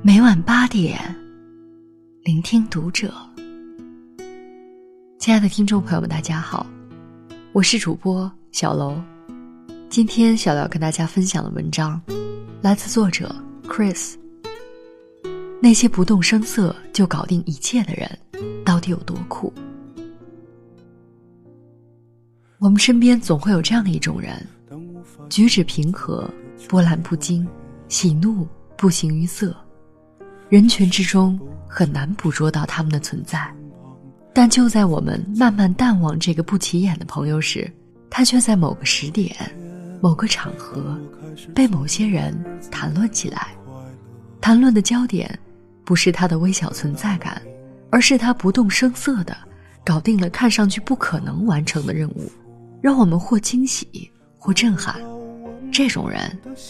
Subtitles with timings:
[0.00, 0.96] 每晚八点，
[2.22, 3.12] 聆听读者。
[5.18, 6.64] 亲爱的听众朋友们，大家好，
[7.52, 8.96] 我是主播小楼。
[9.90, 12.00] 今天小楼跟大家分享的文章，
[12.62, 13.34] 来自作者
[13.64, 14.14] Chris。
[15.60, 18.18] 那些不动声色就搞定一切的人，
[18.64, 19.52] 到底有多酷？
[22.60, 24.46] 我们身边总会有这样的一种人，
[25.28, 26.30] 举止平和，
[26.68, 27.44] 波澜不惊，
[27.88, 28.46] 喜怒
[28.76, 29.56] 不形于色。
[30.48, 31.38] 人群之中
[31.68, 33.46] 很难捕捉到他们的存在，
[34.32, 37.70] 但就在我们慢慢淡忘这个不起眼的朋友时，
[38.08, 39.36] 他却在某个时点、
[40.00, 40.98] 某个场合，
[41.54, 42.34] 被某些人
[42.70, 43.48] 谈论起来。
[44.40, 45.38] 谈论的焦点，
[45.84, 47.42] 不是他的微小存在感，
[47.90, 49.36] 而是他不动声色的
[49.84, 52.32] 搞定了看上去不可能完成的任务，
[52.80, 54.96] 让我们或惊喜或震撼。
[55.70, 56.18] 这种人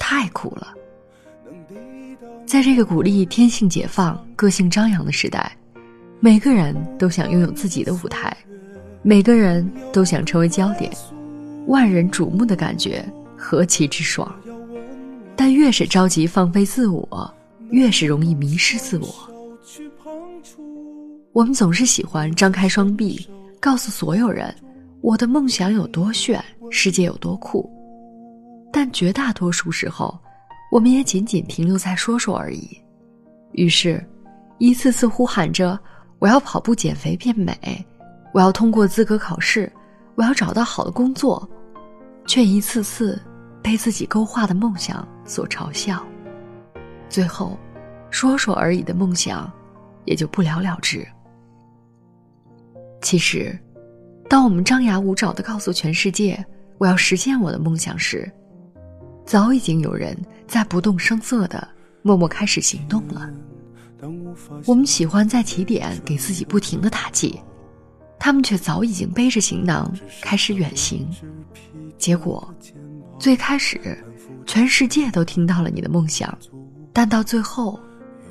[0.00, 0.74] 太酷了。
[2.48, 5.54] 在这个鼓励天性解放、个性张扬的时代，
[6.18, 8.34] 每个人都想拥有自己的舞台，
[9.02, 10.90] 每个人都想成为焦点，
[11.66, 13.04] 万人瞩目的感觉
[13.36, 14.34] 何其之爽！
[15.36, 17.30] 但越是着急放飞自我，
[17.68, 19.08] 越是容易迷失自我。
[21.34, 23.28] 我们总是喜欢张开双臂，
[23.60, 24.54] 告诉所有人
[25.02, 27.70] 我的梦想有多炫，世界有多酷，
[28.72, 30.18] 但绝大多数时候。
[30.70, 32.78] 我们也仅仅停留在说说而已，
[33.52, 34.04] 于是，
[34.58, 35.78] 一次次呼喊着
[36.20, 37.54] “我要跑步减肥变美，
[38.34, 39.72] 我要通过资格考试，
[40.14, 41.48] 我要找到好的工作”，
[42.26, 43.20] 却一次次
[43.62, 46.04] 被自己勾画的梦想所嘲笑，
[47.08, 47.56] 最后，
[48.10, 49.50] 说说而已的梦想
[50.04, 51.06] 也就不了了之。
[53.00, 53.58] 其实，
[54.28, 56.44] 当我们张牙舞爪的告诉全世界
[56.76, 58.30] “我要实现我的梦想”时，
[59.28, 61.68] 早已经有人在不动声色的
[62.00, 63.28] 默默开始行动了。
[64.64, 67.38] 我们喜欢在起点给自己不停的打气，
[68.18, 71.06] 他们却早已经背着行囊开始远行。
[71.98, 72.50] 结果，
[73.18, 74.02] 最开始，
[74.46, 76.36] 全世界都听到了你的梦想，
[76.90, 77.78] 但到最后，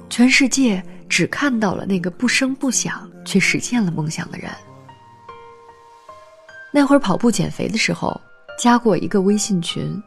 [0.10, 4.50] 全世界只看到了那个不声不响却实现了梦想的人。
[6.74, 8.20] 那会儿跑步减肥的时候，
[8.58, 10.02] 加过一个微信群。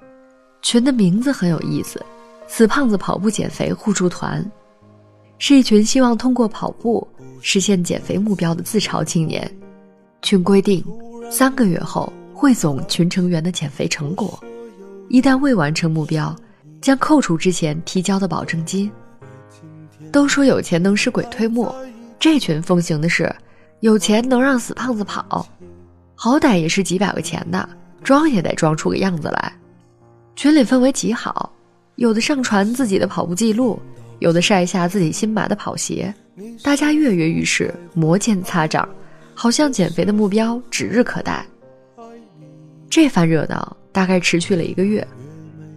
[0.62, 2.04] 群的名字很有意思
[2.46, 4.44] ，“死胖子跑步减肥互助团”，
[5.38, 7.06] 是一群希望通过跑步
[7.40, 9.50] 实现减肥目标的自嘲青年。
[10.22, 10.84] 群规定，
[11.30, 14.38] 三个月后汇总群成员的减肥成果，
[15.08, 16.34] 一旦未完成目标，
[16.80, 18.90] 将扣除之前提交的保证金。
[20.12, 21.74] 都说有钱能使鬼推磨，
[22.18, 23.34] 这群奉行的是
[23.80, 25.46] 有钱能让死胖子跑，
[26.14, 27.66] 好歹也是几百块钱的，
[28.02, 29.52] 装也得装出个样子来。
[30.40, 31.52] 群里氛围极好，
[31.96, 33.78] 有的上传自己的跑步记录，
[34.20, 36.14] 有的晒一下自己新买的跑鞋，
[36.62, 38.88] 大家跃跃欲试，摩肩擦掌，
[39.34, 41.44] 好像减肥的目标指日可待。
[42.88, 45.06] 这番热闹大概持续了一个月，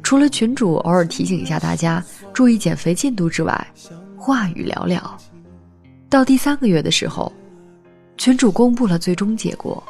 [0.02, 2.02] 除了群主偶尔提醒一下大家
[2.34, 3.68] 注意减肥进度之外，
[4.16, 5.02] 话语寥寥。
[6.10, 7.30] 到第三个月的时候，
[8.16, 9.84] 群主公布了最终结果。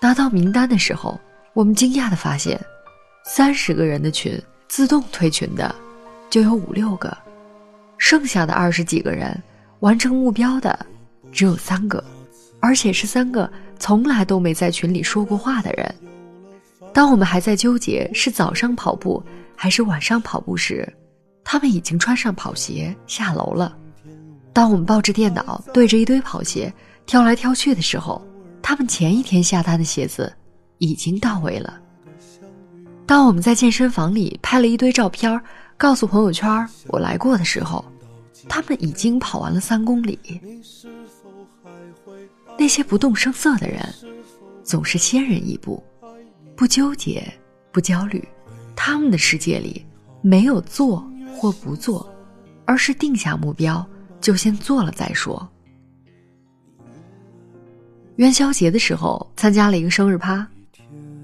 [0.00, 1.16] 拿到名单的时候，
[1.54, 2.60] 我们惊讶地发现。
[3.24, 5.74] 三十个人的群自动退群的，
[6.28, 7.16] 就有五六个，
[7.98, 9.40] 剩下的二十几个人
[9.80, 10.78] 完成目标的
[11.30, 12.02] 只有三个，
[12.60, 15.94] 而且是三个从来都没在群里说过话的人。
[16.92, 19.22] 当我们还在纠结是早上跑步
[19.56, 20.86] 还是晚上跑步时，
[21.44, 23.76] 他们已经穿上跑鞋下楼了。
[24.52, 26.72] 当我们抱着电脑对着一堆跑鞋
[27.06, 28.20] 挑来挑去的时候，
[28.60, 30.30] 他们前一天下单的鞋子
[30.78, 31.80] 已经到位了。
[33.12, 35.38] 当我们在健身房里拍了一堆照片，
[35.76, 37.84] 告诉朋友圈我来过的时候，
[38.48, 40.18] 他们已经跑完了三公里。
[42.58, 43.86] 那些不动声色的人，
[44.64, 45.84] 总是先人一步，
[46.56, 47.30] 不纠结，
[47.70, 48.26] 不焦虑。
[48.74, 49.84] 他们的世界里
[50.22, 51.06] 没有做
[51.36, 52.10] 或不做，
[52.64, 53.86] 而是定下目标
[54.22, 55.46] 就先做了再说。
[58.16, 60.48] 元宵节的时候参加了一个生日趴，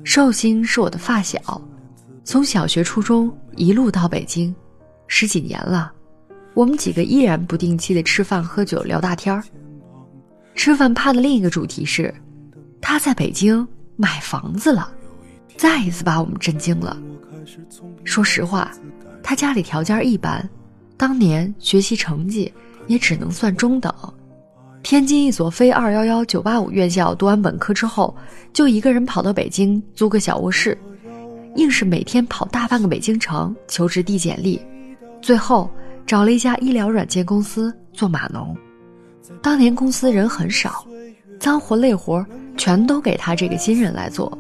[0.05, 1.41] 寿星是我的发小。
[2.29, 4.55] 从小学、初中一路到北京，
[5.07, 5.91] 十几年了，
[6.53, 9.43] 我们几个依然不定期的吃饭、喝酒、聊大天儿。
[10.55, 12.15] 吃饭趴的另一个主题是，
[12.83, 13.67] 他在北京
[13.97, 14.93] 买房子了，
[15.57, 17.01] 再一次把我们震惊了。
[18.05, 18.71] 说实话，
[19.23, 20.47] 他家里条件一般，
[20.99, 22.53] 当年学习成绩
[22.89, 23.91] 也只能算中等。
[24.83, 28.15] 天津一所非二幺幺九八五院校读完本科之后，
[28.53, 30.77] 就一个人跑到北京租个小卧室。
[31.57, 34.61] 硬是每天跑大半个北京城求职递简历，
[35.21, 35.71] 最后
[36.07, 38.57] 找了一家医疗软件公司做码农。
[39.43, 40.87] 当年公司人很少，
[41.39, 42.25] 脏活累活
[42.57, 44.37] 全都给他这个新人来做。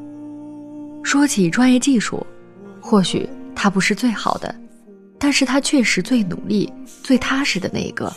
[1.03, 2.25] 说起专业技术，
[2.81, 4.55] 或许他不是最好的，
[5.19, 6.73] 但是他确实最努力、
[7.03, 8.13] 最踏实的那一个。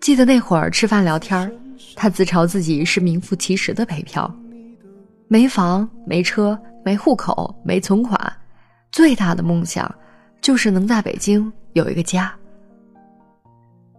[0.00, 1.50] 记得那会儿吃饭聊天
[1.94, 4.32] 他自嘲自己是名副其实的北漂，
[5.26, 8.20] 没房、没车、没户口、没存款，
[8.90, 9.92] 最大的梦想
[10.40, 12.32] 就是能在北京有一个家。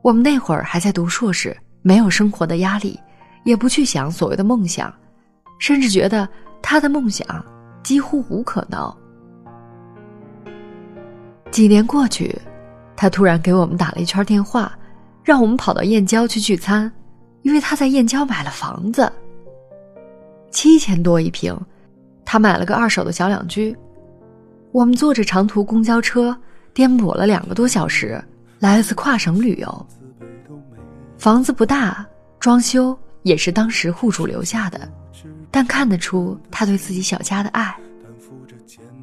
[0.01, 2.99] 我们那会儿还在读硕士，没有生活的压力，
[3.43, 4.93] 也不去想所谓的梦想，
[5.59, 6.27] 甚至觉得
[6.61, 7.45] 他的梦想
[7.83, 8.91] 几乎无可能。
[11.51, 12.33] 几年过去，
[12.95, 14.71] 他突然给我们打了一圈电话，
[15.23, 16.91] 让我们跑到燕郊去聚餐，
[17.41, 19.11] 因为他在燕郊买了房子，
[20.49, 21.53] 七千多一平，
[22.31, 23.75] 他买了个二手的小两居。
[24.71, 26.37] 我们坐着长途公交车，
[26.75, 28.23] 颠簸了两个多小时。
[28.59, 29.87] 来了次跨省旅游，
[31.17, 32.05] 房子不大，
[32.39, 34.87] 装修也是当时户主留下的，
[35.49, 37.75] 但看得出他对自己小家的爱。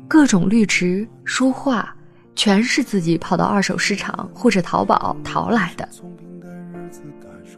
[0.06, 1.93] 各种绿植、书画，
[2.37, 5.88] 全是自己跑到二手市场或者淘宝淘来的。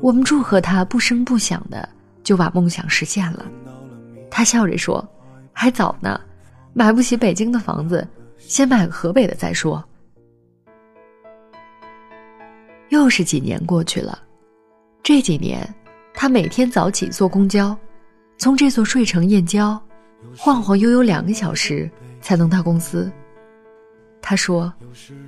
[0.00, 1.86] 我们祝贺他，不声不响的
[2.22, 3.44] 就把梦想实现了。
[4.30, 5.06] 他笑着说
[5.60, 6.20] ：“还早呢，
[6.72, 8.06] 买不起北京的房子，
[8.38, 9.84] 先买个河北的再说。”
[12.90, 14.16] 又是几年过去了，
[15.02, 15.68] 这几年，
[16.14, 17.76] 他每天早起坐公交，
[18.36, 19.76] 从这座睡城燕郊，
[20.36, 21.90] 晃晃悠悠两个小时
[22.20, 23.10] 才能到公司。
[24.22, 24.72] 他说，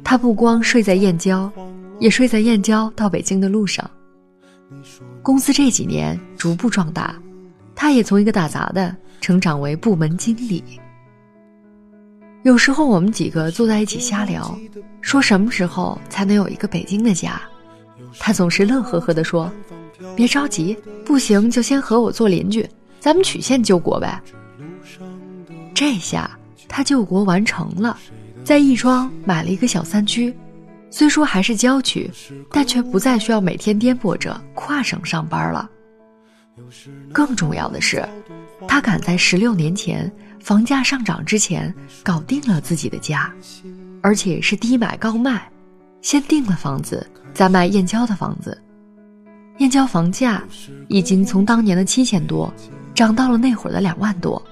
[0.05, 1.51] 他不光睡在燕郊，
[1.99, 3.91] 也睡在燕郊到北京的路上。
[5.23, 7.21] 公司这几年逐步壮大，
[7.75, 10.63] 他也从一个打杂的成长为部门经理。
[12.43, 14.59] 有时候我们几个坐在一起瞎聊，
[15.03, 17.41] 说什么时候才能有一个北京的家？
[18.19, 19.53] 他总是乐呵呵地说
[20.17, 22.67] ：“别着急，不行就先和我做邻居，
[22.99, 24.21] 咱们曲线救国呗。”
[25.75, 26.31] 这下
[26.67, 27.97] 他救国完成了，
[28.43, 30.35] 在亦庄买了一个小三居，
[30.91, 32.11] 虽说还是郊区，
[32.51, 35.71] 但却不再需要每天颠簸着跨省上班了。
[37.13, 38.07] 更重要的是，
[38.69, 40.11] 他赶在十六年前。
[40.43, 41.73] 房价上涨之前，
[42.03, 43.31] 搞定了自己的家，
[44.01, 45.47] 而且是低买高卖，
[46.01, 48.59] 先定了房子，再卖燕郊的房子。
[49.59, 50.43] 燕郊房价
[50.89, 52.51] 已经从当年的七千多，
[52.95, 54.43] 涨到了那会儿的两万多，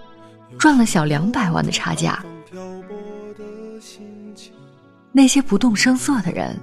[0.59, 2.23] 赚了小两百万的差价。
[5.11, 6.55] 那些不动声色的人，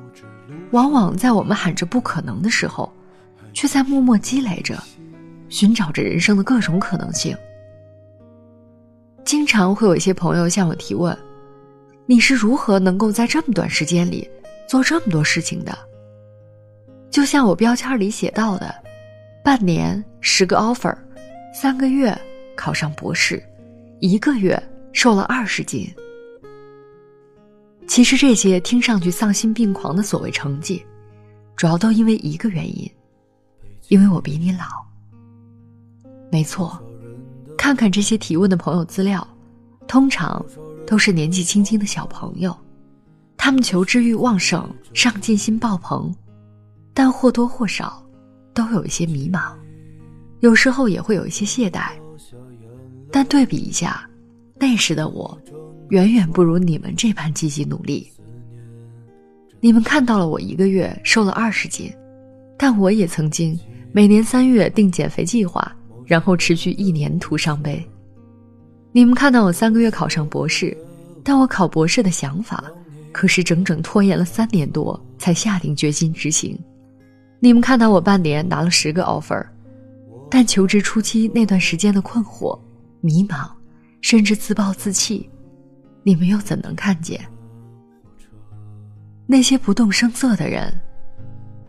[0.69, 2.93] 往往在我们喊着不可能的时候，
[3.53, 4.77] 却在默默积累着，
[5.49, 7.35] 寻找着人生的各种可能性。
[9.23, 11.17] 经常会有一些朋友向我提问
[12.05, 14.29] ：“你是如何能够在这么短时间里
[14.67, 15.77] 做这么多事情的？”
[17.09, 18.73] 就像我标签里写到的，
[19.43, 20.95] 半年十个 offer，
[21.53, 22.15] 三个月
[22.55, 23.41] 考上博士，
[23.99, 24.61] 一个月
[24.91, 25.91] 瘦了二十斤。
[27.87, 30.85] 其实这些听上去丧心病狂的所谓成绩，
[31.55, 32.91] 主要都因为一个原因，
[33.87, 34.65] 因为我比你老。
[36.35, 36.77] 没错。
[37.57, 39.25] 看看这些提问的朋友资料，
[39.87, 40.45] 通常
[40.85, 42.53] 都是年纪轻轻的小朋友，
[43.37, 46.13] 他们求知欲旺盛，上进心爆棚，
[46.93, 48.05] 但或多或少
[48.53, 49.53] 都有一些迷茫，
[50.41, 51.91] 有时候也会有一些懈怠。
[53.09, 54.05] 但对比一下，
[54.59, 55.39] 那时的我，
[55.87, 58.11] 远远不如你们这般积极努力。
[59.61, 61.89] 你们看到了我一个月瘦了二十斤，
[62.57, 63.57] 但我也曾经
[63.93, 65.73] 每年三月定减肥计划。
[66.05, 67.83] 然后持续一年徒伤悲。
[68.91, 70.75] 你们看到我三个月考上博士，
[71.23, 72.63] 但我考博士的想法，
[73.11, 76.57] 可是整整拖延了三年多才下定决心执行。
[77.39, 79.45] 你们看到我半年拿了十个 offer，
[80.29, 82.57] 但求职初期那段时间的困惑、
[83.01, 83.49] 迷茫，
[84.01, 85.29] 甚至自暴自弃，
[86.03, 87.19] 你们又怎能看见？
[89.27, 90.73] 那些不动声色的人，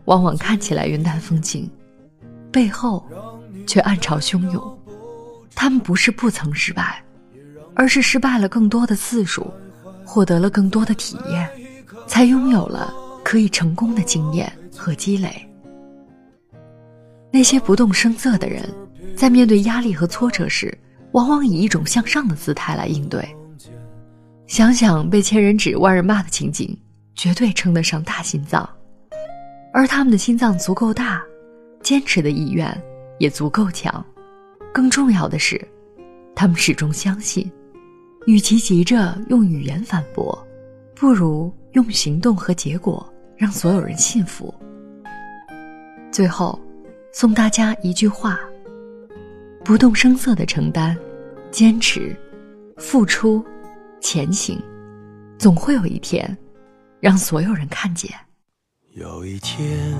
[0.05, 1.69] 往往看起来云淡风轻，
[2.51, 3.05] 背后。
[3.65, 4.79] 却暗潮汹涌，
[5.55, 7.03] 他们不是不曾失败，
[7.73, 9.51] 而是失败了更多的次数，
[10.05, 11.49] 获得了更多的体验，
[12.07, 15.47] 才拥有了可以成功的经验和积累。
[17.31, 18.67] 那些不动声色的人，
[19.15, 20.75] 在面对压力和挫折时，
[21.11, 23.27] 往往以一种向上的姿态来应对。
[24.47, 26.75] 想想被千人指、万人骂的情景，
[27.15, 28.67] 绝对称得上大心脏。
[29.73, 31.21] 而他们的心脏足够大，
[31.83, 32.81] 坚持的意愿。
[33.19, 34.05] 也足够强，
[34.73, 35.59] 更重要的是，
[36.35, 37.51] 他们始终相信，
[38.25, 40.37] 与其急着用语言反驳，
[40.95, 44.53] 不如用行动和结果让所有人信服。
[46.11, 46.59] 最后，
[47.11, 48.39] 送大家一句话：
[49.63, 50.97] 不动声色的承担、
[51.51, 52.15] 坚持、
[52.77, 53.43] 付出、
[53.99, 54.61] 前行，
[55.37, 56.37] 总会有一天，
[56.99, 58.11] 让所有人看见。
[58.93, 59.95] 有一天，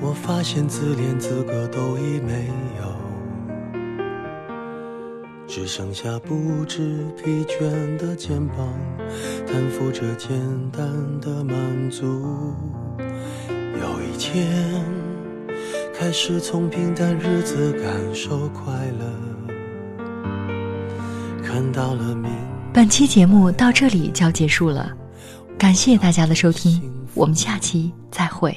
[0.00, 2.46] 我发现自怜资格都已没
[2.78, 2.84] 有，
[5.46, 8.56] 只剩下不知疲倦的肩膀，
[9.46, 10.30] 担负着简
[10.70, 10.86] 单
[11.20, 12.54] 的满足。
[13.80, 14.84] 有一天，
[15.92, 19.04] 开始从平淡日子感受快乐，
[21.42, 22.30] 看到了明。
[22.72, 24.92] 本期节目到这里就要结束了，
[25.58, 26.80] 感谢大家的收听，
[27.14, 28.56] 我们下期再会。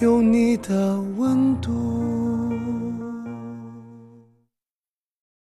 [0.00, 2.39] 有你的温度。